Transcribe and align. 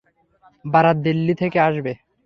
বারাত 0.65 0.97
দিল্লি 1.05 1.33
থেকে 1.41 1.57
আসবে। 1.67 1.91